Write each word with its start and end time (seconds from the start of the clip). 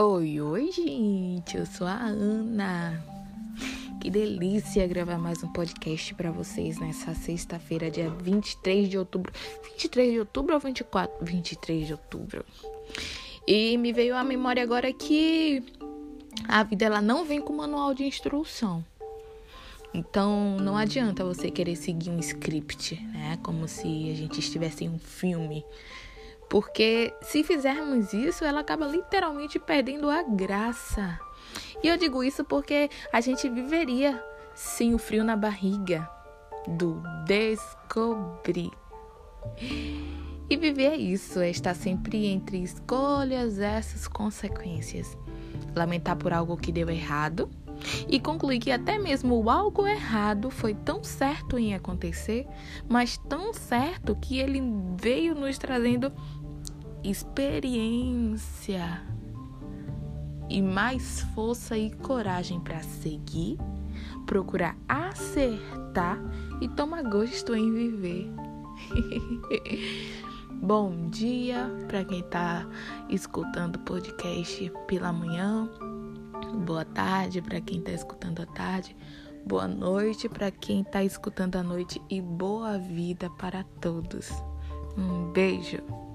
Oi, 0.00 0.40
oi, 0.40 0.70
gente. 0.70 1.56
Eu 1.56 1.66
sou 1.66 1.84
a 1.84 1.96
Ana. 1.96 3.04
Que 4.00 4.08
delícia 4.08 4.86
gravar 4.86 5.18
mais 5.18 5.42
um 5.42 5.52
podcast 5.52 6.14
para 6.14 6.30
vocês 6.30 6.78
nessa 6.78 7.16
sexta-feira, 7.16 7.90
dia 7.90 8.08
23 8.08 8.88
de 8.88 8.96
outubro. 8.96 9.32
23 9.64 10.12
de 10.12 10.20
outubro 10.20 10.54
ou 10.54 10.60
24? 10.60 11.24
23 11.24 11.88
de 11.88 11.92
outubro. 11.94 12.44
E 13.44 13.76
me 13.76 13.92
veio 13.92 14.14
à 14.14 14.22
memória 14.22 14.62
agora 14.62 14.92
que 14.92 15.64
a 16.46 16.62
vida 16.62 16.84
ela 16.84 17.02
não 17.02 17.24
vem 17.24 17.40
com 17.40 17.56
manual 17.56 17.92
de 17.92 18.04
instrução. 18.04 18.84
Então 19.92 20.58
não 20.60 20.76
adianta 20.76 21.24
você 21.24 21.50
querer 21.50 21.74
seguir 21.74 22.10
um 22.10 22.20
script, 22.20 23.02
né? 23.06 23.36
Como 23.42 23.66
se 23.66 24.12
a 24.12 24.14
gente 24.14 24.38
estivesse 24.38 24.84
em 24.84 24.90
um 24.90 24.98
filme 25.00 25.64
porque 26.48 27.14
se 27.22 27.44
fizermos 27.44 28.12
isso, 28.12 28.44
ela 28.44 28.60
acaba 28.60 28.86
literalmente 28.86 29.58
perdendo 29.58 30.08
a 30.08 30.22
graça. 30.22 31.18
E 31.82 31.88
eu 31.88 31.96
digo 31.96 32.24
isso 32.24 32.44
porque 32.44 32.90
a 33.12 33.20
gente 33.20 33.48
viveria 33.48 34.22
sem 34.54 34.94
o 34.94 34.98
frio 34.98 35.22
na 35.22 35.36
barriga 35.36 36.08
do 36.66 37.02
descobrir. 37.26 38.70
E 40.50 40.56
viver 40.56 40.92
é 40.92 40.96
isso, 40.96 41.40
é 41.40 41.50
estar 41.50 41.74
sempre 41.74 42.26
entre 42.26 42.62
escolhas 42.62 43.58
versus 43.58 44.08
consequências. 44.08 45.16
Lamentar 45.76 46.16
por 46.16 46.32
algo 46.32 46.56
que 46.56 46.72
deu 46.72 46.88
errado 46.88 47.50
e 48.08 48.18
concluir 48.18 48.58
que 48.58 48.70
até 48.70 48.98
mesmo 48.98 49.42
o 49.42 49.50
algo 49.50 49.86
errado 49.86 50.50
foi 50.50 50.74
tão 50.74 51.04
certo 51.04 51.58
em 51.58 51.74
acontecer, 51.74 52.46
mas 52.88 53.18
tão 53.28 53.52
certo 53.52 54.16
que 54.16 54.38
ele 54.38 54.60
veio 55.00 55.34
nos 55.34 55.58
trazendo 55.58 56.12
experiência 57.10 59.02
e 60.48 60.60
mais 60.60 61.20
força 61.34 61.76
e 61.76 61.90
coragem 61.90 62.60
para 62.60 62.82
seguir, 62.82 63.58
procurar 64.26 64.76
acertar 64.88 66.18
e 66.60 66.68
tomar 66.68 67.02
gosto 67.02 67.54
em 67.54 67.72
viver. 67.72 68.30
Bom 70.60 71.08
dia 71.08 71.70
para 71.86 72.04
quem 72.04 72.20
está 72.20 72.66
escutando 73.08 73.76
o 73.76 73.80
podcast 73.80 74.70
pela 74.86 75.12
manhã. 75.12 75.70
Boa 76.66 76.84
tarde 76.84 77.40
para 77.40 77.60
quem 77.60 77.78
está 77.78 77.92
escutando 77.92 78.42
à 78.42 78.46
tarde. 78.46 78.96
Boa 79.46 79.66
noite 79.66 80.28
para 80.28 80.50
quem 80.50 80.82
está 80.82 81.02
escutando 81.02 81.56
à 81.56 81.62
noite 81.62 82.02
e 82.10 82.20
boa 82.20 82.76
vida 82.78 83.30
para 83.30 83.64
todos. 83.80 84.30
Um 84.96 85.30
beijo. 85.32 86.07